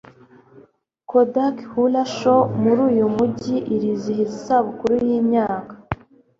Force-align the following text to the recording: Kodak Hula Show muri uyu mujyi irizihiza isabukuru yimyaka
Kodak 1.09 1.55
Hula 1.71 2.03
Show 2.15 2.43
muri 2.63 2.79
uyu 2.89 3.05
mujyi 3.15 3.55
irizihiza 3.75 4.29
isabukuru 4.35 4.93
yimyaka 5.09 5.73